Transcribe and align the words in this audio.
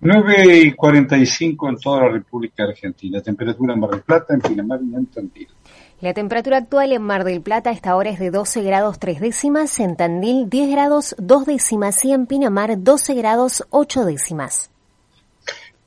9 0.00 0.58
y 0.58 0.72
45 0.72 1.68
en 1.68 1.76
toda 1.76 2.02
la 2.02 2.08
República 2.10 2.64
Argentina. 2.64 3.20
Temperatura 3.20 3.74
en 3.74 3.80
Mar 3.80 3.90
del 3.90 4.02
Plata, 4.02 4.34
en 4.34 4.40
Pinamar 4.40 4.80
y 4.82 4.94
en 4.94 5.06
Tandil. 5.06 5.48
La 6.00 6.14
temperatura 6.14 6.58
actual 6.58 6.92
en 6.92 7.02
Mar 7.02 7.24
del 7.24 7.40
Plata 7.40 7.70
a 7.70 7.72
esta 7.72 7.96
hora 7.96 8.10
es 8.10 8.20
de 8.20 8.30
12 8.30 8.62
grados 8.62 9.00
3 9.00 9.20
décimas, 9.20 9.80
en 9.80 9.96
Tandil 9.96 10.48
10 10.48 10.70
grados 10.70 11.16
2 11.18 11.46
décimas 11.46 12.04
y 12.04 12.12
en 12.12 12.26
Pinamar 12.26 12.80
12 12.80 13.14
grados 13.14 13.64
8 13.70 14.04
décimas. 14.04 14.70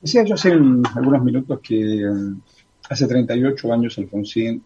Decía 0.02 0.24
yo 0.24 0.34
hace 0.34 0.52
algunos 0.52 1.22
minutos 1.22 1.60
que 1.62 2.04
mm, 2.04 2.40
hace 2.90 3.06
38 3.06 3.72
años 3.72 3.96
Alfonsín 3.96 4.62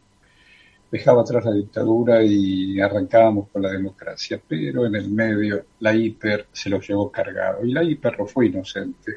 dejaba 0.91 1.23
atrás 1.23 1.45
la 1.45 1.53
dictadura 1.53 2.23
y 2.23 2.81
arrancábamos 2.81 3.49
con 3.49 3.63
la 3.63 3.71
democracia, 3.71 4.41
pero 4.47 4.87
en 4.87 4.95
el 4.95 5.11
medio 5.11 5.67
la 5.81 5.95
hiper 5.95 6.47
se 6.53 6.71
lo 6.71 6.81
llevó 6.81 7.11
cargado 7.11 7.65
y 7.65 7.73
la 7.73 7.83
hiper 7.83 8.19
no 8.19 8.27
fue 8.27 8.47
inocente, 8.47 9.13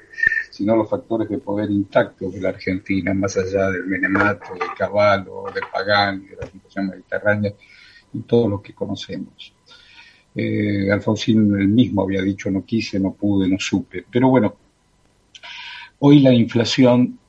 sino 0.50 0.76
los 0.76 0.90
factores 0.90 1.30
de 1.30 1.38
poder 1.38 1.70
intactos 1.70 2.34
de 2.34 2.42
la 2.42 2.50
Argentina, 2.50 3.14
más 3.14 3.38
allá 3.38 3.70
del 3.70 3.86
Menemato, 3.86 4.54
de 4.54 4.66
Caballo, 4.78 5.44
de 5.54 5.62
Pagani, 5.72 6.26
de 6.26 6.36
la 6.38 6.48
Fundación 6.48 6.88
Mediterránea 6.88 7.54
y 8.14 8.20
todo 8.22 8.50
lo 8.50 8.62
que 8.62 8.74
conocemos. 8.74 9.54
Eh, 10.36 10.92
Alfonsín 10.92 11.60
él 11.60 11.68
mismo 11.68 12.04
había 12.04 12.22
dicho 12.22 12.50
no 12.52 12.64
quise, 12.64 13.00
no 13.00 13.14
pude, 13.14 13.48
no 13.48 13.58
supe, 13.60 14.06
pero 14.12 14.30
bueno, 14.30 14.56
hoy 16.00 16.20
la 16.22 16.34
inflación 16.34 17.20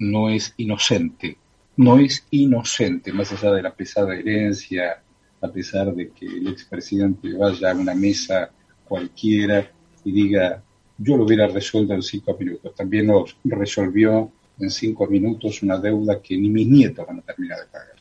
no 0.00 0.28
es 0.28 0.54
inocente, 0.56 1.38
no 1.78 1.96
es 1.96 2.26
inocente, 2.32 3.12
más 3.12 3.32
allá 3.32 3.52
de 3.52 3.62
la 3.62 3.72
pesada 3.72 4.14
herencia, 4.16 5.00
a 5.40 5.48
pesar 5.48 5.94
de 5.94 6.10
que 6.10 6.26
el 6.26 6.48
expresidente 6.48 7.32
vaya 7.34 7.70
a 7.70 7.74
una 7.74 7.94
mesa 7.94 8.50
cualquiera 8.84 9.70
y 10.04 10.10
diga, 10.10 10.60
yo 10.98 11.16
lo 11.16 11.24
hubiera 11.24 11.46
resuelto 11.46 11.94
en 11.94 12.02
cinco 12.02 12.36
minutos. 12.38 12.74
También 12.74 13.06
nos 13.06 13.36
resolvió 13.44 14.32
en 14.58 14.70
cinco 14.70 15.06
minutos 15.06 15.62
una 15.62 15.78
deuda 15.78 16.20
que 16.20 16.36
ni 16.36 16.48
mis 16.48 16.66
nietos 16.66 17.06
van 17.06 17.20
a 17.20 17.22
terminar 17.22 17.60
de 17.60 17.66
pagar. 17.66 17.94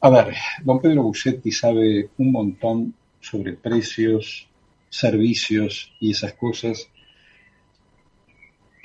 A 0.00 0.10
ver, 0.10 0.34
don 0.64 0.80
Pedro 0.80 1.04
Busetti 1.04 1.52
sabe 1.52 2.10
un 2.18 2.32
montón 2.32 2.92
sobre 3.20 3.52
precios, 3.52 4.48
servicios 4.90 5.92
y 6.00 6.10
esas 6.10 6.32
cosas 6.32 6.88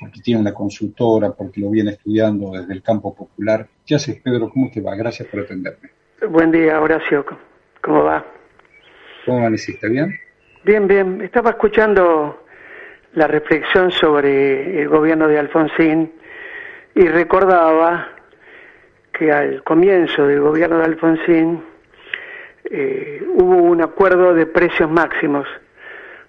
porque 0.01 0.19
tiene 0.19 0.41
una 0.41 0.51
consultora, 0.51 1.29
porque 1.31 1.61
lo 1.61 1.69
viene 1.69 1.91
estudiando 1.91 2.53
desde 2.53 2.73
el 2.73 2.81
campo 2.81 3.13
popular. 3.13 3.67
¿Qué 3.85 3.93
haces, 3.93 4.19
Pedro? 4.19 4.49
¿Cómo 4.49 4.71
te 4.71 4.81
va? 4.81 4.95
Gracias 4.95 5.27
por 5.27 5.41
atenderme. 5.41 5.91
Buen 6.27 6.51
día, 6.51 6.81
Horacio. 6.81 7.23
¿Cómo 7.81 8.03
va? 8.03 8.25
¿Cómo 9.25 9.37
amaneciste? 9.37 9.87
¿Bien? 9.87 10.11
Bien, 10.65 10.87
bien. 10.87 11.21
Estaba 11.21 11.51
escuchando 11.51 12.45
la 13.13 13.27
reflexión 13.27 13.91
sobre 13.91 14.81
el 14.81 14.89
gobierno 14.89 15.27
de 15.27 15.37
Alfonsín 15.37 16.11
y 16.95 17.07
recordaba 17.07 18.07
que 19.13 19.31
al 19.31 19.63
comienzo 19.63 20.25
del 20.25 20.41
gobierno 20.41 20.79
de 20.79 20.85
Alfonsín 20.85 21.63
eh, 22.71 23.23
hubo 23.35 23.57
un 23.57 23.83
acuerdo 23.83 24.33
de 24.33 24.47
precios 24.47 24.89
máximos 24.89 25.47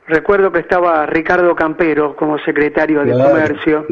Recuerdo 0.07 0.51
que 0.51 0.61
estaba 0.61 1.07
Ricardo 1.07 1.55
Campero 1.55 2.17
como 2.17 2.39
secretario 2.41 3.05
de 3.05 3.13
Comercio 3.13 3.87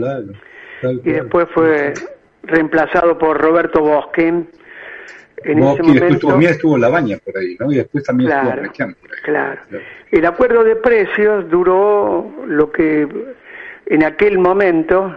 y 1.04 1.12
después 1.12 1.48
fue 1.54 1.94
reemplazado 2.42 3.16
por 3.18 3.40
Roberto 3.40 3.80
Bosque. 3.80 4.28
En 5.42 5.58
ese 5.58 5.82
momento, 5.82 6.06
estuvo, 6.06 6.40
estuvo 6.40 6.78
Labaña 6.78 7.16
por 7.24 7.38
ahí, 7.38 7.56
¿no? 7.58 7.72
Y 7.72 7.76
después 7.76 8.04
también 8.04 8.30
estuvo 8.30 8.50
por 8.50 8.86
ahí. 8.88 8.94
Claro. 9.22 9.60
El 10.10 10.26
acuerdo 10.26 10.64
de 10.64 10.76
precios 10.76 11.48
duró 11.48 12.30
lo 12.46 12.70
que 12.70 13.08
en 13.86 14.04
aquel 14.04 14.38
momento 14.38 15.16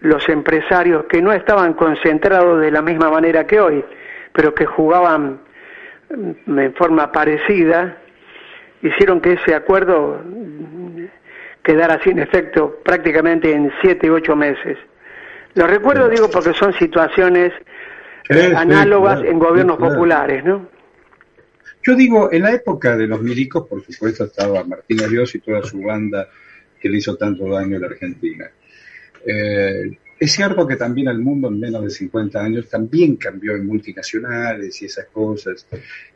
los 0.00 0.28
empresarios 0.28 1.04
que 1.06 1.22
no 1.22 1.32
estaban 1.32 1.74
concentrados 1.74 2.60
de 2.60 2.70
la 2.70 2.82
misma 2.82 3.10
manera 3.10 3.46
que 3.46 3.60
hoy, 3.60 3.84
pero 4.32 4.54
que 4.54 4.66
jugaban 4.66 5.40
en 6.10 6.74
forma 6.74 7.10
parecida, 7.10 7.96
hicieron 8.82 9.20
que 9.20 9.34
ese 9.34 9.54
acuerdo 9.54 10.22
quedara 11.62 12.02
sin 12.02 12.18
efecto 12.18 12.80
prácticamente 12.84 13.52
en 13.52 13.70
siete 13.80 14.10
u 14.10 14.14
ocho 14.14 14.34
meses. 14.34 14.78
Lo 15.54 15.66
recuerdo, 15.66 16.08
digo, 16.08 16.30
porque 16.30 16.54
son 16.54 16.72
situaciones 16.74 17.52
análogas 18.56 19.22
en 19.24 19.38
gobiernos 19.38 19.78
populares, 19.78 20.44
¿no? 20.44 20.68
Yo 21.82 21.94
digo, 21.94 22.30
en 22.32 22.42
la 22.42 22.52
época 22.52 22.96
de 22.96 23.06
los 23.06 23.20
milicos, 23.22 23.66
por 23.66 23.82
supuesto, 23.82 24.24
estaba 24.24 24.62
Martín 24.64 25.02
Arios 25.02 25.34
y 25.34 25.38
toda 25.40 25.62
su 25.62 25.80
banda 25.80 26.28
que 26.80 26.88
le 26.88 26.98
hizo 26.98 27.16
tanto 27.16 27.48
daño 27.48 27.76
a 27.76 27.80
la 27.80 27.86
Argentina. 27.86 28.50
Eh, 29.26 29.96
es 30.18 30.32
cierto 30.32 30.66
que 30.66 30.76
también 30.76 31.08
el 31.08 31.18
mundo 31.18 31.48
en 31.48 31.60
menos 31.60 31.82
de 31.84 31.90
50 31.90 32.42
años 32.42 32.68
también 32.68 33.16
cambió 33.16 33.54
en 33.54 33.66
multinacionales 33.66 34.82
y 34.82 34.86
esas 34.86 35.06
cosas, 35.06 35.66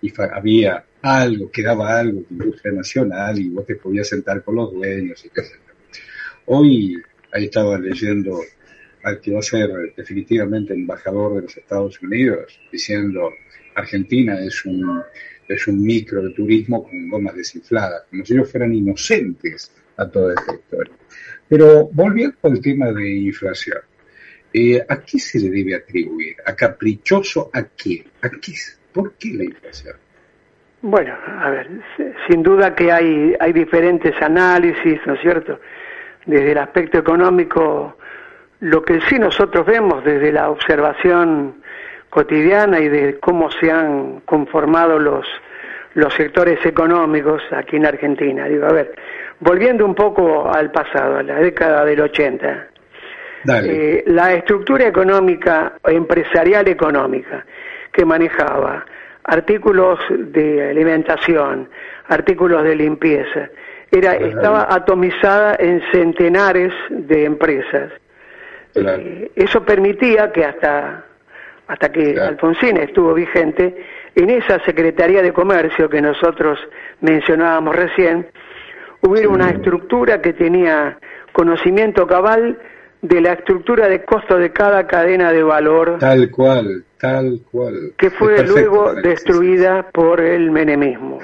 y 0.00 0.12
había 0.32 0.84
algo, 1.02 1.50
quedaba 1.50 1.98
algo 1.98 2.20
de 2.20 2.26
industria 2.30 2.72
nacional 2.72 3.38
y 3.38 3.48
vos 3.48 3.64
te 3.64 3.76
podías 3.76 4.08
sentar 4.08 4.42
con 4.42 4.56
los 4.56 4.72
dueños 4.72 5.24
y 5.24 5.28
qué 5.28 5.42
sé 5.42 5.54
Hoy 6.46 7.00
ahí 7.32 7.44
estaba 7.44 7.78
leyendo 7.78 8.40
al 9.04 9.20
que 9.20 9.32
va 9.32 9.38
a 9.38 9.42
ser 9.42 9.70
definitivamente 9.96 10.74
embajador 10.74 11.36
de 11.36 11.42
los 11.42 11.56
Estados 11.56 12.00
Unidos, 12.02 12.58
diciendo 12.70 13.30
Argentina 13.74 14.40
es 14.40 14.64
un, 14.64 15.00
es 15.48 15.66
un 15.68 15.82
micro 15.82 16.22
de 16.22 16.30
turismo 16.30 16.82
con 16.82 17.08
gomas 17.08 17.36
desinfladas, 17.36 18.02
como 18.10 18.24
si 18.24 18.34
ellos 18.34 18.50
fueran 18.50 18.74
inocentes 18.74 19.72
a 19.96 20.08
toda 20.08 20.34
esta 20.34 20.54
historia. 20.54 20.94
Pero 21.48 21.88
volviendo 21.92 22.36
al 22.42 22.60
tema 22.60 22.92
de 22.92 23.08
inflación, 23.12 23.78
eh, 24.52 24.84
¿A 24.88 25.00
qué 25.00 25.18
se 25.18 25.38
le 25.38 25.50
debe 25.50 25.74
atribuir? 25.74 26.36
¿A 26.44 26.54
caprichoso? 26.54 27.50
¿A 27.52 27.64
qué? 27.64 28.04
¿A 28.22 28.28
qué? 28.28 28.52
¿Por 28.92 29.14
qué 29.14 29.32
la 29.34 29.44
inflación? 29.44 29.96
Bueno, 30.82 31.14
a 31.38 31.50
ver, 31.50 31.68
sin 32.28 32.42
duda 32.42 32.74
que 32.74 32.90
hay, 32.90 33.34
hay 33.38 33.52
diferentes 33.52 34.20
análisis, 34.20 35.00
¿no 35.06 35.14
es 35.14 35.20
cierto? 35.20 35.60
Desde 36.26 36.52
el 36.52 36.58
aspecto 36.58 36.98
económico, 36.98 37.96
lo 38.60 38.82
que 38.82 39.00
sí 39.02 39.18
nosotros 39.18 39.64
vemos 39.64 40.04
desde 40.04 40.32
la 40.32 40.50
observación 40.50 41.62
cotidiana 42.10 42.80
y 42.80 42.88
de 42.88 43.18
cómo 43.20 43.50
se 43.50 43.70
han 43.70 44.20
conformado 44.20 44.98
los, 44.98 45.24
los 45.94 46.12
sectores 46.14 46.64
económicos 46.66 47.42
aquí 47.52 47.76
en 47.76 47.86
Argentina. 47.86 48.46
Digo, 48.46 48.66
a 48.66 48.72
ver, 48.72 48.92
volviendo 49.40 49.86
un 49.86 49.94
poco 49.94 50.52
al 50.52 50.70
pasado, 50.72 51.18
a 51.18 51.22
la 51.22 51.36
década 51.36 51.84
del 51.84 52.00
80, 52.00 52.71
eh, 53.46 54.04
la 54.06 54.34
estructura 54.34 54.86
económica, 54.86 55.74
empresarial 55.84 56.68
económica, 56.68 57.44
que 57.92 58.04
manejaba 58.04 58.84
artículos 59.24 59.98
de 60.10 60.70
alimentación, 60.70 61.68
artículos 62.08 62.64
de 62.64 62.74
limpieza, 62.74 63.48
era, 63.90 64.14
estaba 64.14 64.66
atomizada 64.70 65.56
en 65.58 65.82
centenares 65.92 66.72
de 66.88 67.24
empresas. 67.24 67.92
Eh, 68.74 69.30
eso 69.36 69.62
permitía 69.64 70.32
que 70.32 70.44
hasta, 70.44 71.04
hasta 71.66 71.92
que 71.92 72.18
Alfonsín 72.18 72.78
estuvo 72.78 73.12
vigente, 73.12 73.84
en 74.14 74.30
esa 74.30 74.58
Secretaría 74.64 75.22
de 75.22 75.32
Comercio 75.32 75.88
que 75.88 76.00
nosotros 76.00 76.58
mencionábamos 77.00 77.76
recién, 77.76 78.26
hubiera 79.02 79.28
una 79.28 79.50
estructura 79.50 80.20
que 80.20 80.32
tenía 80.32 80.98
conocimiento 81.32 82.06
cabal 82.06 82.58
de 83.02 83.20
la 83.20 83.32
estructura 83.32 83.88
de 83.88 84.04
costo 84.04 84.38
de 84.38 84.52
cada 84.52 84.86
cadena 84.86 85.32
de 85.32 85.42
valor. 85.42 85.98
Tal 85.98 86.30
cual, 86.30 86.84
tal 86.98 87.40
cual. 87.50 87.92
Que 87.98 88.10
fue 88.10 88.42
luego 88.46 88.94
destruida 88.94 89.90
por 89.92 90.20
el 90.20 90.50
menemismo. 90.50 91.18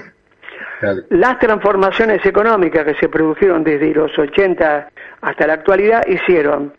Las 1.11 1.38
transformaciones 1.38 2.25
económicas 2.25 2.84
que 2.84 2.94
se 2.94 3.09
produjeron 3.09 3.65
desde 3.65 3.93
los 3.94 4.17
80 4.17 4.88
hasta 5.22 5.47
la 5.47 5.55
actualidad 5.55 6.06
hicieron 6.06 6.73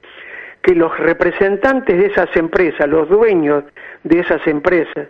que 0.61 0.75
los 0.75 0.97
representantes 0.99 1.97
de 1.97 2.05
esas 2.07 2.33
empresas, 2.35 2.87
los 2.87 3.09
dueños 3.09 3.63
de 4.03 4.19
esas 4.19 4.45
empresas, 4.47 5.07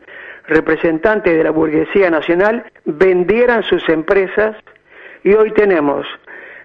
representantes 0.48 1.36
de 1.36 1.44
la 1.44 1.52
burguesía 1.52 2.10
nacional, 2.10 2.64
vendieran 2.86 3.64
sus 3.64 3.88
empresas 3.90 4.56
y 5.24 5.34
hoy 5.34 5.52
tenemos 5.52 6.06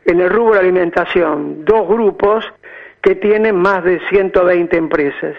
en 0.07 0.21
el 0.21 0.31
rubro 0.31 0.55
de 0.55 0.61
alimentación 0.61 1.65
dos 1.65 1.89
grupos 1.89 2.45
que 3.05 3.17
tienen 3.17 3.55
más 3.57 3.85
de 3.85 4.01
120 4.09 4.77
empresas, 4.79 5.37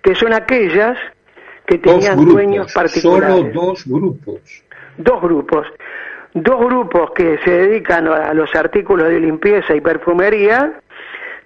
que 0.00 0.14
son 0.14 0.32
aquellas 0.32 0.96
que 1.66 1.78
tenían 1.78 2.24
dueños 2.24 2.72
particulares. 2.72 3.36
Solo 3.36 3.50
dos 3.52 3.84
grupos. 3.84 4.64
Dos 4.96 5.20
grupos. 5.20 5.66
Dos 6.32 6.60
grupos 6.60 7.10
que 7.10 7.38
se 7.44 7.50
dedican 7.50 8.06
a 8.06 8.32
los 8.32 8.54
artículos 8.54 9.08
de 9.08 9.18
limpieza 9.18 9.74
y 9.74 9.80
perfumería, 9.80 10.80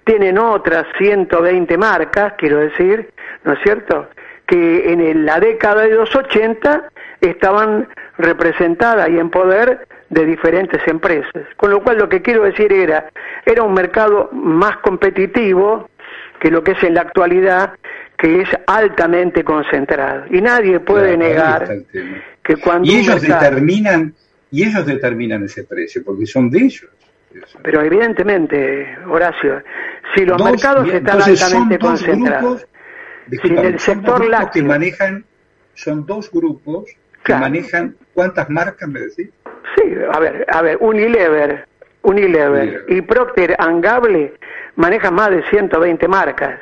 tienen 0.03 0.37
otras 0.37 0.85
120 0.99 1.77
marcas, 1.79 2.33
quiero 2.37 2.59
decir, 2.59 3.09
¿no 3.43 3.53
es 3.53 3.59
cierto? 3.63 4.07
Que 4.45 4.93
en 4.93 5.25
la 5.25 5.39
década 5.39 5.81
de 5.81 5.95
los 5.95 6.15
80 6.15 6.91
estaban 7.21 7.87
representadas 8.19 9.09
y 9.09 9.17
en 9.17 9.31
poder 9.31 9.87
de 10.09 10.25
diferentes 10.25 10.81
empresas. 10.87 11.45
Con 11.57 11.71
lo 11.71 11.83
cual 11.83 11.97
lo 11.97 12.09
que 12.09 12.21
quiero 12.21 12.43
decir 12.43 12.71
era, 12.71 13.09
era 13.45 13.63
un 13.63 13.73
mercado 13.73 14.29
más 14.31 14.77
competitivo 14.77 15.89
que 16.39 16.51
lo 16.51 16.63
que 16.63 16.73
es 16.73 16.83
en 16.83 16.93
la 16.93 17.01
actualidad, 17.01 17.73
que 18.17 18.41
es 18.41 18.49
altamente 18.67 19.43
concentrado. 19.43 20.25
Y 20.29 20.41
nadie 20.41 20.79
puede 20.79 21.17
negar 21.17 21.67
que 22.43 22.57
cuando... 22.57 22.89
Y 22.89 22.97
ellos 22.97 23.21
determinan, 23.21 24.13
y 24.51 24.63
ellos 24.63 24.85
determinan 24.85 25.43
ese 25.43 25.63
precio, 25.63 26.03
porque 26.05 26.25
son 26.25 26.49
de 26.49 26.59
ellos. 26.59 26.89
Pero 27.61 27.81
evidentemente, 27.81 28.97
Horacio, 29.09 29.61
si 30.15 30.25
los 30.25 30.41
mercados 30.41 30.87
están 30.87 31.21
altamente 31.21 31.79
concentrados, 31.79 32.65
si 33.29 33.47
en 33.47 33.57
el 33.57 33.79
sector 33.79 34.25
lácteo 34.25 34.63
que 34.63 34.67
manejan 34.67 35.25
son 35.73 36.05
dos 36.05 36.31
grupos 36.31 36.85
que 37.23 37.33
manejan 37.33 37.95
cuántas 38.13 38.49
marcas 38.49 38.87
me 38.87 38.99
decís? 39.01 39.29
Sí, 39.75 39.93
a 40.11 40.19
ver, 40.19 40.45
a 40.47 40.61
ver, 40.61 40.77
Unilever, 40.79 41.67
Unilever 42.01 42.85
y 42.87 43.01
Procter 43.01 43.55
Gamble 43.57 44.33
manejan 44.75 45.13
más 45.13 45.31
de 45.31 45.43
120 45.49 46.07
marcas. 46.07 46.59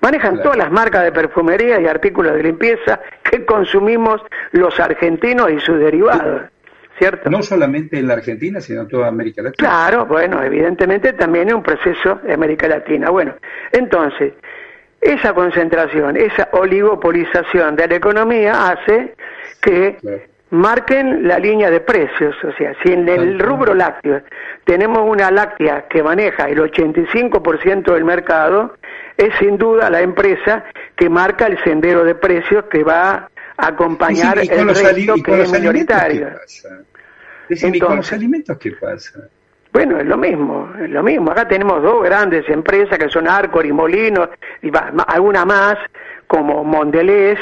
Manejan 0.00 0.40
todas 0.42 0.56
las 0.56 0.70
marcas 0.70 1.04
de 1.04 1.12
perfumería 1.12 1.80
y 1.80 1.86
artículos 1.86 2.34
de 2.34 2.42
limpieza 2.42 3.00
que 3.22 3.44
consumimos 3.44 4.22
los 4.52 4.78
argentinos 4.78 5.50
y 5.50 5.58
sus 5.60 5.78
derivados. 5.78 6.42
¿Cierto? 6.98 7.30
No 7.30 7.42
solamente 7.42 7.98
en 7.98 8.08
la 8.08 8.14
Argentina, 8.14 8.60
sino 8.60 8.82
en 8.82 8.88
toda 8.88 9.06
América 9.06 9.42
Latina. 9.42 9.68
Claro, 9.68 10.06
bueno, 10.06 10.42
evidentemente 10.42 11.12
también 11.12 11.48
es 11.48 11.54
un 11.54 11.62
proceso 11.62 12.16
de 12.24 12.32
América 12.32 12.66
Latina. 12.66 13.10
Bueno, 13.10 13.34
entonces, 13.70 14.32
esa 15.00 15.32
concentración, 15.32 16.16
esa 16.16 16.48
oligopolización 16.52 17.76
de 17.76 17.86
la 17.86 17.94
economía 17.94 18.72
hace 18.72 19.14
que 19.62 20.27
marquen 20.50 21.26
la 21.26 21.38
línea 21.38 21.70
de 21.70 21.80
precios. 21.80 22.34
O 22.42 22.52
sea, 22.52 22.74
si 22.82 22.92
en 22.92 23.08
el 23.08 23.38
rubro 23.38 23.74
lácteo 23.74 24.22
tenemos 24.64 25.00
una 25.06 25.30
láctea 25.30 25.86
que 25.88 26.02
maneja 26.02 26.48
el 26.48 26.58
85% 26.58 27.92
del 27.92 28.04
mercado, 28.04 28.74
es 29.16 29.34
sin 29.38 29.58
duda 29.58 29.90
la 29.90 30.00
empresa 30.00 30.64
que 30.96 31.08
marca 31.08 31.46
el 31.46 31.62
sendero 31.64 32.04
de 32.04 32.14
precios 32.14 32.64
que 32.64 32.84
va 32.84 33.28
a 33.56 33.66
acompañar 33.66 34.38
el 34.38 34.48
resto 34.48 35.14
que 35.24 35.42
es 35.42 35.52
minoritario. 35.52 36.30
¿y 37.50 37.78
con 37.78 37.96
los 37.96 38.12
alimentos 38.12 38.58
qué 38.58 38.72
pasa? 38.72 39.28
Bueno, 39.72 39.98
es 39.98 40.06
lo 40.06 40.16
mismo, 40.16 40.72
es 40.80 40.88
lo 40.88 41.02
mismo. 41.02 41.30
Acá 41.30 41.46
tenemos 41.46 41.82
dos 41.82 42.02
grandes 42.02 42.48
empresas 42.48 42.98
que 42.98 43.08
son 43.10 43.28
Arcor 43.28 43.66
y 43.66 43.72
Molinos, 43.72 44.30
y 44.62 44.70
alguna 45.06 45.44
más, 45.44 45.76
como 46.26 46.64
Mondelez, 46.64 47.38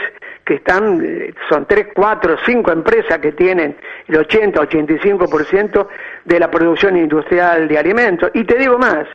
que 0.47 0.55
están, 0.55 1.05
eh, 1.05 1.35
son 1.49 1.67
tres, 1.67 1.89
cuatro, 1.93 2.37
cinco 2.47 2.71
empresas 2.71 3.19
que 3.19 3.33
tienen 3.33 3.77
el 4.07 4.17
80, 4.17 4.61
85% 4.63 5.89
de 6.25 6.39
la 6.39 6.49
producción 6.49 6.97
industrial 6.97 7.67
de 7.67 7.77
alimentos. 7.77 8.31
Y 8.33 8.45
te 8.45 8.57
digo 8.57 8.79
más, 8.79 9.09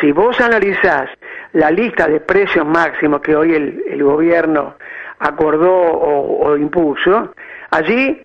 si 0.00 0.10
vos 0.10 0.40
analizás 0.40 1.08
la 1.52 1.70
lista 1.70 2.08
de 2.08 2.18
precios 2.18 2.66
máximos 2.66 3.20
que 3.20 3.36
hoy 3.36 3.54
el, 3.54 4.02
gobierno 4.02 4.74
acordó 5.20 5.72
o, 5.72 6.56
impuso, 6.56 7.32
allí 7.70 8.20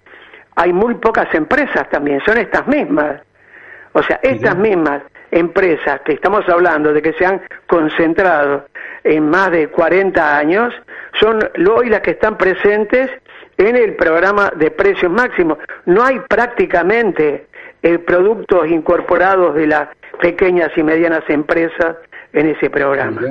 hay 0.55 0.73
muy 0.73 0.95
pocas 0.95 1.31
empresas 1.35 1.87
también, 1.91 2.21
son 2.25 2.39
estas 2.39 2.65
mismas. 2.65 3.21
O 3.93 4.01
sea, 4.01 4.19
estas 4.23 4.57
mismas 4.57 5.03
empresas 5.31 6.01
que 6.01 6.13
estamos 6.13 6.47
hablando 6.47 6.93
de 6.93 7.01
que 7.01 7.13
se 7.13 7.25
han 7.25 7.41
concentrado 7.67 8.65
en 9.03 9.29
más 9.29 9.51
de 9.51 9.67
40 9.67 10.37
años, 10.37 10.73
son 11.19 11.39
hoy 11.69 11.89
las 11.89 12.01
que 12.01 12.11
están 12.11 12.37
presentes 12.37 13.09
en 13.57 13.75
el 13.75 13.95
programa 13.95 14.51
de 14.55 14.71
precios 14.71 15.11
máximos. 15.11 15.57
No 15.85 16.03
hay 16.03 16.19
prácticamente 16.27 17.47
eh, 17.81 17.99
productos 17.99 18.67
incorporados 18.69 19.55
de 19.55 19.67
las 19.67 19.89
pequeñas 20.21 20.71
y 20.75 20.83
medianas 20.83 21.23
empresas 21.29 21.97
en 22.33 22.47
ese 22.47 22.69
programa. 22.69 23.21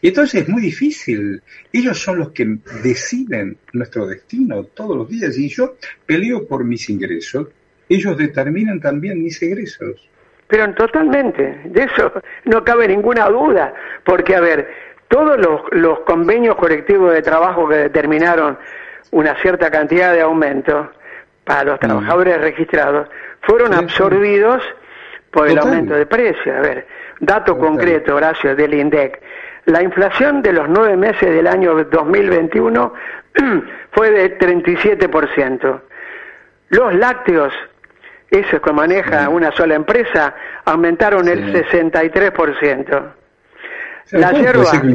Y 0.00 0.08
entonces 0.08 0.42
es 0.42 0.48
muy 0.48 0.62
difícil. 0.62 1.42
Ellos 1.72 1.98
son 1.98 2.18
los 2.18 2.32
que 2.32 2.58
deciden 2.82 3.56
nuestro 3.72 4.06
destino 4.06 4.64
todos 4.64 4.96
los 4.96 5.08
días. 5.08 5.36
Y 5.38 5.48
yo 5.48 5.76
peleo 6.06 6.46
por 6.46 6.64
mis 6.64 6.88
ingresos. 6.90 7.48
Ellos 7.88 8.16
determinan 8.16 8.80
también 8.80 9.22
mis 9.22 9.40
egresos. 9.42 10.08
Pero 10.52 10.70
totalmente, 10.74 11.62
de 11.64 11.84
eso 11.84 12.12
no 12.44 12.62
cabe 12.62 12.86
ninguna 12.86 13.26
duda. 13.30 13.72
Porque, 14.04 14.36
a 14.36 14.40
ver, 14.40 14.70
todos 15.08 15.40
los, 15.70 16.00
convenios 16.00 16.56
colectivos 16.56 17.14
de 17.14 17.22
trabajo 17.22 17.66
que 17.66 17.76
determinaron 17.76 18.58
una 19.12 19.34
cierta 19.36 19.70
cantidad 19.70 20.12
de 20.12 20.20
aumento 20.20 20.90
para 21.44 21.64
los 21.64 21.80
trabajadores 21.80 22.38
registrados 22.38 23.08
fueron 23.40 23.72
absorbidos 23.72 24.62
por 25.30 25.48
el 25.48 25.56
aumento 25.56 25.94
de 25.94 26.04
precios. 26.04 26.54
A 26.54 26.60
ver, 26.60 26.86
dato 27.18 27.56
concreto, 27.56 28.14
Horacio, 28.14 28.54
del 28.54 28.74
INDEC. 28.74 29.22
La 29.64 29.82
inflación 29.82 30.42
de 30.42 30.52
los 30.52 30.68
nueve 30.68 30.98
meses 30.98 31.34
del 31.34 31.46
año 31.46 31.82
2021 31.82 32.92
fue 33.92 34.10
de 34.10 34.38
37%. 34.38 35.80
Los 36.68 36.94
lácteos, 36.94 37.54
esos 38.32 38.60
que 38.60 38.72
maneja 38.72 39.28
una 39.28 39.52
sola 39.52 39.74
empresa, 39.74 40.34
aumentaron 40.64 41.28
el 41.28 41.52
63%. 41.52 43.12
La 44.12 44.32
hierba, 44.32 44.70
el 44.72 44.94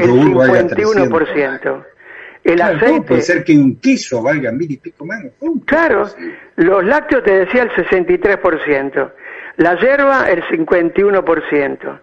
51%. 0.70 1.86
El 2.44 2.62
aceite. 2.62 3.02
Puede 3.02 3.22
ser 3.22 3.44
que 3.44 3.58
un 3.58 3.80
queso 3.80 4.24
valga 4.24 4.52
mil 4.52 4.72
y 4.72 4.78
pico 4.78 5.06
más. 5.06 5.24
Claro, 5.66 6.06
los 6.56 6.84
lácteos 6.84 7.24
te 7.24 7.46
decía 7.46 7.64
el 7.64 7.72
63%. 7.72 9.12
La 9.58 9.78
hierba, 9.80 10.30
el 10.30 10.44
51%. 10.44 12.00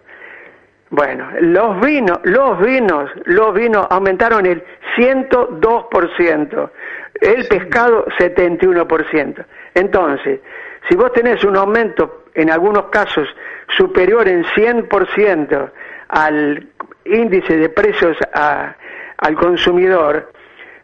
Bueno, 0.91 1.27
los 1.41 1.81
vinos, 1.81 2.19
los 2.23 2.59
vinos, 2.61 3.09
los 3.25 3.53
vinos 3.53 3.87
aumentaron 3.89 4.45
el 4.45 4.63
102%, 4.95 6.69
el 7.21 7.47
pescado 7.47 8.05
71%. 8.19 9.45
Entonces, 9.73 10.39
si 10.87 10.95
vos 10.95 11.11
tenés 11.13 11.43
un 11.43 11.55
aumento 11.55 12.25
en 12.33 12.49
algunos 12.49 12.85
casos 12.85 13.27
superior 13.77 14.27
en 14.27 14.43
100% 14.43 15.71
al 16.09 16.67
índice 17.05 17.57
de 17.57 17.69
precios 17.69 18.17
al 18.33 19.35
consumidor, 19.35 20.31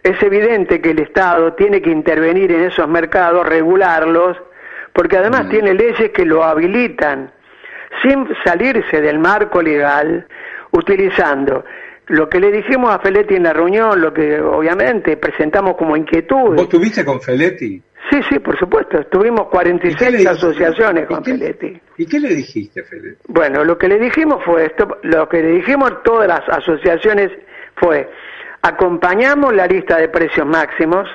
es 0.04 0.22
evidente 0.24 0.82
que 0.82 0.92
el 0.92 1.00
Estado 1.00 1.54
tiene 1.54 1.82
que 1.82 1.92
intervenir 1.92 2.52
en 2.52 2.64
esos 2.64 2.88
mercados, 2.88 3.48
regularlos, 3.48 4.38
porque 4.94 5.18
además 5.18 5.46
mm. 5.46 5.50
tiene 5.50 5.74
leyes 5.74 6.12
que 6.12 6.26
lo 6.26 6.44
habilitan 6.44 7.32
sin 8.02 8.28
salirse 8.44 9.02
del 9.02 9.20
marco 9.20 9.62
legal, 9.62 10.26
utilizando 10.72 11.66
lo 12.08 12.30
que 12.30 12.40
le 12.40 12.52
dijimos 12.52 12.94
a 12.94 13.00
Feletti 13.00 13.36
en 13.36 13.44
la 13.44 13.54
reunión, 13.54 14.02
lo 14.02 14.14
que 14.14 14.40
obviamente 14.40 15.18
presentamos 15.18 15.76
como 15.76 15.96
inquietud. 15.96 16.56
¿Vos 16.56 16.70
tuviste 16.70 17.06
con 17.06 17.22
Feletti? 17.22 17.82
Sí, 18.12 18.20
sí, 18.30 18.40
por 18.40 18.60
supuesto. 18.60 19.02
Tuvimos 19.06 19.48
46 19.48 20.28
asociaciones 20.28 21.08
con 21.08 21.24
Feletti. 21.24 21.80
¿Y 21.98 22.06
qué 22.06 22.20
le 22.20 22.36
dijiste, 22.36 22.84
Feletti? 22.84 23.24
Bueno, 23.30 23.64
lo 23.64 23.78
que 23.78 23.88
le 23.88 23.98
dijimos 24.00 24.44
fue 24.44 24.66
esto, 24.66 24.98
lo 25.04 25.30
que 25.30 25.42
le 25.42 25.52
dijimos 25.54 25.92
a 25.92 26.04
todas 26.04 26.28
las 26.28 26.42
asociaciones 26.50 27.32
fue, 27.76 28.10
acompañamos 28.62 29.54
la 29.54 29.66
lista 29.66 29.98
de 29.98 30.10
precios 30.10 30.46
máximos, 30.46 31.08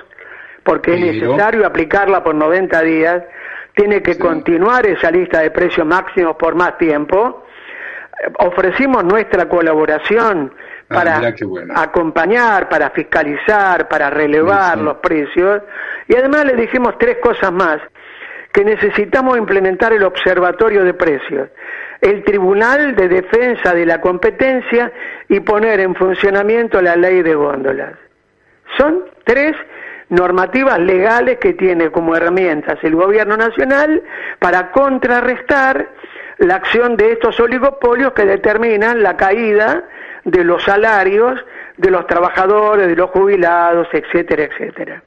porque 0.65 0.95
es 0.95 1.01
necesario 1.01 1.67
aplicarla 1.67 2.25
por 2.25 2.35
90 2.35 2.81
días, 2.83 3.23
tiene 3.75 4.03
que 4.03 4.19
continuar 4.19 4.87
esa 4.87 5.11
lista 5.11 5.41
de 5.41 5.51
precios 5.51 5.87
máximos 5.87 6.37
por 6.37 6.55
más 6.55 6.79
tiempo. 6.79 7.45
Ofrecimos 8.39 9.05
nuestra 9.05 9.51
colaboración 9.51 10.51
ah, 10.89 10.95
para 10.95 11.35
acompañar, 11.75 12.71
para 12.71 12.89
fiscalizar, 12.89 13.87
para 13.87 14.09
relevar 14.09 14.79
los 14.79 14.97
precios. 14.97 15.61
Y 16.09 16.17
además 16.17 16.45
le 16.45 16.55
dijimos 16.55 16.97
tres 16.99 17.19
cosas 17.19 17.53
más, 17.53 17.81
que 18.53 18.65
necesitamos 18.65 19.37
implementar 19.37 19.93
el 19.93 20.03
observatorio 20.03 20.83
de 20.83 20.95
precios, 20.95 21.51
el 22.01 22.25
Tribunal 22.25 22.95
de 22.97 23.09
Defensa 23.09 23.75
de 23.75 23.85
la 23.85 24.01
Competencia 24.01 24.91
y 25.29 25.41
poner 25.41 25.81
en 25.81 25.95
funcionamiento 25.95 26.81
la 26.81 26.97
ley 26.97 27.23
de 27.23 27.35
góndolas. 27.35 27.95
Son 28.79 29.05
tres 29.25 29.55
normativas 30.09 30.79
legales 30.79 31.39
que 31.39 31.53
tiene 31.53 31.91
como 31.91 32.17
herramientas 32.17 32.79
el 32.83 32.95
gobierno 32.95 33.37
nacional 33.37 34.03
para 34.39 34.71
contrarrestar 34.71 35.89
la 36.39 36.57
acción 36.57 36.97
de 36.97 37.13
estos 37.13 37.39
oligopolios 37.41 38.13
que 38.13 38.25
determinan 38.25 39.03
la 39.03 39.17
caída 39.17 39.85
de 40.25 40.45
los 40.45 40.63
salarios 40.65 41.45
de 41.77 41.91
los 41.91 42.07
trabajadores, 42.07 42.87
de 42.87 42.97
los 42.97 43.11
jubilados, 43.11 43.89
etcétera, 43.93 44.45
etcétera. 44.45 45.03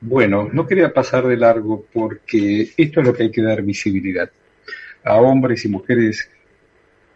Bueno, 0.00 0.48
no 0.52 0.66
quería 0.66 0.92
pasar 0.92 1.26
de 1.26 1.36
largo 1.36 1.84
porque 1.92 2.70
esto 2.76 3.00
es 3.00 3.06
lo 3.06 3.12
que 3.12 3.24
hay 3.24 3.30
que 3.30 3.42
dar 3.42 3.62
visibilidad 3.62 4.30
a 5.04 5.16
hombres 5.16 5.64
y 5.64 5.68
mujeres 5.68 6.30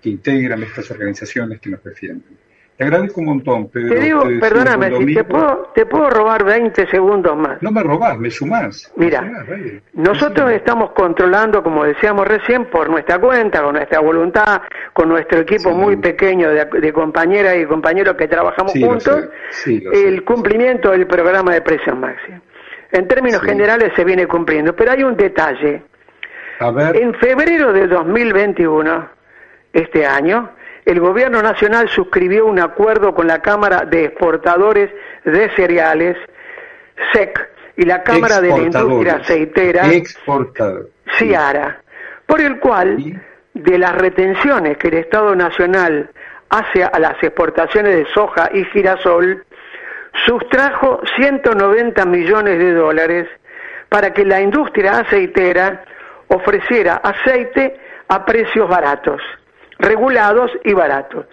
que 0.03 0.11
integran 0.11 0.63
estas 0.63 0.91
organizaciones 0.91 1.61
que 1.61 1.71
nos 1.71 1.83
defienden. 1.83 2.37
Te 2.77 2.83
agradezco 2.83 3.21
un 3.21 3.27
montón, 3.27 3.69
Pedro. 3.69 3.95
Te 3.95 4.01
digo, 4.01 4.23
perdóname, 4.41 4.99
si 4.99 5.15
te 5.15 5.23
puedo, 5.23 5.71
te 5.77 5.87
puedo 5.87 6.11
robar 6.11 6.45
20 6.45 6.89
segundos 6.89 7.37
más. 7.37 7.63
No 7.63 7.71
me 7.71 7.85
robás, 7.85 8.19
me 8.19 8.31
sumás. 8.33 8.93
Mira, 8.97 9.45
nosotros 9.93 10.51
estamos 10.51 10.91
controlando, 10.91 11.63
como 11.63 11.85
decíamos 11.85 12.27
recién, 12.27 12.67
por 12.67 12.91
nuestra 12.91 13.21
cuenta, 13.21 13.63
con 13.63 13.75
nuestra 13.75 14.01
voluntad, 14.01 14.63
con 14.93 15.09
nuestro 15.09 15.39
equipo 15.39 15.71
muy 15.71 15.97
pequeño 15.97 16.51
de, 16.51 16.93
compañeras 16.93 17.57
y 17.59 17.65
compañeros 17.65 18.17
que 18.17 18.27
trabajamos 18.27 18.73
juntos, 18.73 19.29
el 19.67 20.25
cumplimiento 20.25 20.91
del 20.91 21.07
programa 21.07 21.55
de 21.55 21.63
presión 21.63 22.01
máxima. 22.01 22.43
En 22.95 23.09
términos 23.09 23.43
generales 23.43 23.93
se 23.97 24.05
viene 24.05 24.29
cumpliendo, 24.29 24.73
pero 24.77 24.93
hay 24.93 25.03
un 25.03 25.17
detalle. 25.17 25.83
A 26.61 26.71
ver. 26.71 26.97
En 26.97 27.13
febrero 27.15 27.73
de 27.73 27.89
2021, 27.89 29.09
este 29.73 30.07
año, 30.07 30.51
el 30.85 31.01
gobierno 31.01 31.43
nacional 31.43 31.89
suscribió 31.89 32.47
un 32.47 32.61
acuerdo 32.61 33.13
con 33.13 33.27
la 33.27 33.43
Cámara 33.43 33.85
de 33.85 34.05
Exportadores 34.05 34.91
de 35.25 35.51
Cereales, 35.57 36.17
SEC, 37.13 37.37
y 37.77 37.85
la 37.85 38.05
Cámara 38.05 38.41
de 38.41 38.51
la 38.51 38.59
Industria 38.59 39.17
Aceitera, 39.17 39.87
CIARA, 41.19 41.83
por 42.27 42.41
el 42.41 42.61
cual, 42.61 43.21
de 43.55 43.79
las 43.79 43.97
retenciones 43.97 44.79
que 44.79 44.87
el 44.87 44.95
Estado 44.95 45.35
Nacional 45.35 46.11
hace 46.49 46.85
a 46.85 46.97
las 47.01 47.21
exportaciones 47.25 47.97
de 47.97 48.07
soja 48.15 48.51
y 48.55 48.65
girasol, 48.67 49.45
sustrajo 50.27 51.01
190 51.17 52.05
millones 52.07 52.59
de 52.59 52.73
dólares 52.73 53.29
para 53.89 54.13
que 54.13 54.25
la 54.25 54.41
industria 54.41 54.99
aceitera 54.99 55.85
ofreciera 56.29 56.97
aceite 56.97 57.79
a 58.09 58.25
precios 58.25 58.69
baratos 58.69 59.21
regulados 59.79 60.51
y 60.65 60.73
baratos. 60.73 61.27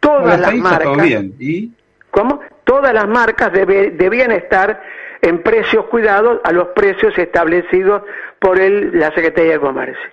Todas 0.00 0.40
las 0.40 0.54
marcas. 0.54 1.06
¿Y? 1.38 1.72
¿Cómo? 2.10 2.40
Todas 2.64 2.92
las 2.92 3.08
marcas 3.08 3.52
debían 3.52 4.32
estar 4.32 4.82
en 5.20 5.42
precios 5.42 5.86
cuidados 5.86 6.40
a 6.44 6.52
los 6.52 6.68
precios 6.68 7.16
establecidos 7.16 8.02
por 8.38 8.58
el, 8.58 8.98
la 8.98 9.14
Secretaría 9.14 9.52
de 9.52 9.60
Comercio. 9.60 10.10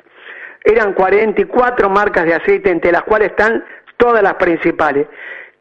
Eran 0.64 0.94
44 0.94 1.90
marcas 1.90 2.26
de 2.26 2.36
aceite, 2.36 2.70
entre 2.70 2.92
las 2.92 3.04
cuales 3.04 3.32
están 3.32 3.64
todas 3.98 4.22
las 4.22 4.36
principales. 4.36 5.08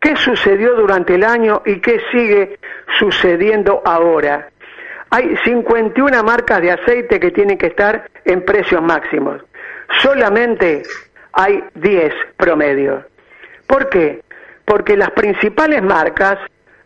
¿Qué 0.01 0.17
sucedió 0.17 0.75
durante 0.75 1.15
el 1.15 1.25
año 1.25 1.63
y 1.67 1.81
qué 1.81 2.01
sigue 2.13 2.59
sucediendo 2.99 3.83
ahora? 3.85 4.49
Hay 5.11 5.37
51 5.45 6.23
marcas 6.23 6.61
de 6.61 6.71
aceite 6.71 7.19
que 7.19 7.31
tienen 7.31 7.59
que 7.59 7.69
estar 7.69 8.09
en 8.25 8.45
precios 8.45 8.83
máximos. 8.83 9.43
Solamente 10.03 10.83
hay 11.33 11.65
10 11.75 12.13
promedios. 12.37 13.05
¿Por 13.67 13.89
qué? 13.89 14.23
Porque 14.65 14.97
las 14.97 15.11
principales 15.13 15.83
marcas, 15.83 16.39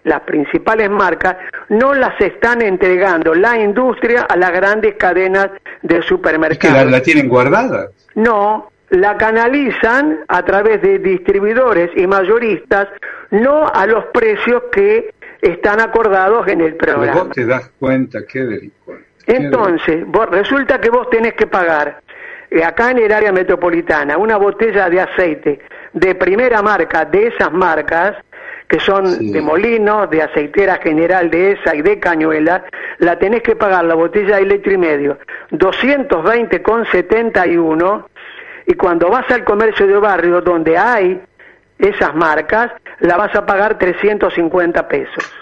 las 0.04 0.20
principales 0.20 0.88
marcas, 0.88 1.36
no 1.68 1.94
las 1.94 2.18
están 2.20 2.62
entregando 2.62 3.34
la 3.34 3.58
industria 3.58 4.22
a 4.22 4.36
las 4.36 4.52
grandes 4.52 4.94
cadenas 4.96 5.50
de 5.82 6.02
supermercados. 6.02 6.78
¿Es 6.78 6.84
que 6.84 6.90
la, 6.90 7.02
tienen 7.02 7.28
guardada? 7.28 7.88
No, 8.14 8.70
la 8.92 9.16
canalizan 9.16 10.20
a 10.28 10.44
través 10.44 10.80
de 10.82 10.98
distribuidores 10.98 11.90
y 11.96 12.06
mayoristas, 12.06 12.88
no 13.30 13.66
a 13.66 13.86
los 13.86 14.04
precios 14.06 14.64
que 14.70 15.14
están 15.40 15.80
acordados 15.80 16.46
en 16.48 16.60
el 16.60 16.76
programa. 16.76 17.12
Pero 17.12 17.24
vos 17.24 17.34
te 17.34 17.46
das 17.46 17.70
cuenta 17.78 18.18
qué 18.30 18.44
delincuente. 18.44 19.06
Entonces, 19.26 20.04
vos, 20.06 20.28
resulta 20.28 20.78
que 20.78 20.90
vos 20.90 21.08
tenés 21.08 21.32
que 21.34 21.46
pagar 21.46 22.02
eh, 22.50 22.62
acá 22.62 22.90
en 22.90 22.98
el 22.98 23.10
área 23.12 23.32
metropolitana, 23.32 24.18
una 24.18 24.36
botella 24.36 24.90
de 24.90 25.00
aceite 25.00 25.60
de 25.94 26.14
primera 26.14 26.60
marca, 26.60 27.06
de 27.06 27.28
esas 27.28 27.50
marcas, 27.50 28.16
que 28.68 28.78
son 28.80 29.32
de 29.32 29.40
Molino, 29.40 30.06
de 30.06 30.20
Aceitera 30.22 30.76
General 30.76 31.30
de 31.30 31.52
esa 31.52 31.74
y 31.74 31.80
de 31.82 31.98
Cañuela, 31.98 32.64
la 32.98 33.18
tenés 33.18 33.42
que 33.42 33.56
pagar 33.56 33.84
la 33.84 33.94
botella 33.94 34.36
de 34.36 34.46
litro 34.46 34.72
y 34.72 34.78
medio, 34.78 35.18
220,71, 35.50 38.06
y 38.66 38.74
cuando 38.74 39.10
vas 39.10 39.30
al 39.30 39.44
comercio 39.44 39.86
de 39.86 39.96
barrio 39.98 40.40
donde 40.40 40.76
hay 40.76 41.20
esas 41.78 42.14
marcas, 42.14 42.70
la 43.00 43.16
vas 43.16 43.34
a 43.34 43.44
pagar 43.44 43.78
350 43.78 44.88
pesos. 44.88 45.32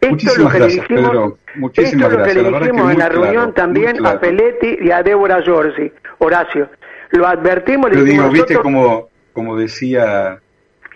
Esto 0.00 0.30
es 0.30 0.38
lo 0.38 0.48
que 0.50 0.58
le 0.58 0.66
dijimos, 0.66 1.34
esto 1.74 2.08
lo 2.08 2.22
que 2.22 2.34
le 2.34 2.42
dijimos 2.50 2.92
en 2.92 2.98
la 2.98 3.08
reunión 3.08 3.54
también 3.54 4.04
a 4.06 4.20
Peletti 4.20 4.78
y 4.82 4.90
a 4.90 5.02
Débora 5.02 5.40
Giorgi, 5.42 5.90
Horacio. 6.18 6.68
Lo 7.10 7.26
advertimos, 7.26 7.90
le 7.90 8.02
dijimos 8.02 8.32
digo, 8.32 8.44
viste 8.44 8.56
como, 8.56 9.08
como 9.32 9.56
decía 9.56 10.40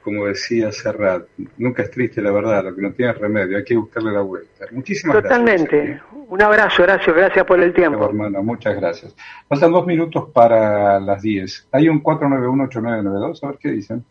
como 0.09 0.27
decía 0.27 0.73
Serrat, 0.73 1.27
nunca 1.57 1.83
es 1.83 1.91
triste 1.91 2.21
la 2.21 2.31
verdad, 2.31 2.65
lo 2.65 2.75
que 2.75 2.83
no 2.83 2.93
tiene 2.93 3.12
remedio, 3.12 3.59
hay 3.59 3.65
que 3.65 3.77
buscarle 3.77 4.12
la 4.12 4.23
vuelta. 4.23 4.67
Muchísimas 4.73 5.23
Totalmente. 5.23 5.77
gracias. 5.77 6.00
Totalmente. 6.00 6.19
Un 6.31 6.43
abrazo, 6.43 6.83
Horacio, 6.83 7.15
gracias 7.15 7.45
por 7.47 7.61
el 7.61 7.73
tiempo. 7.73 8.05
hermano, 8.05 8.43
muchas 8.43 8.77
gracias. 8.77 9.17
Faltan 9.49 9.73
dos 9.73 9.87
minutos 9.87 10.29
para 10.33 11.00
las 11.00 11.23
10. 11.23 11.69
Hay 11.73 11.88
un 11.88 12.03
491-8992, 12.03 13.43
a 13.43 13.47
ver 13.49 13.59
qué 13.59 13.71
dicen. 13.71 14.05